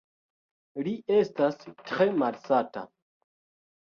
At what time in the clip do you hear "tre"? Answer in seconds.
1.91-2.09